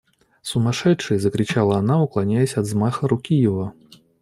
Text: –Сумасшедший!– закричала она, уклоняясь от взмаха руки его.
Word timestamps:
–Сумасшедший!– 0.41 1.19
закричала 1.19 1.77
она, 1.77 2.01
уклоняясь 2.01 2.57
от 2.57 2.65
взмаха 2.65 3.07
руки 3.07 3.35
его. 3.35 3.75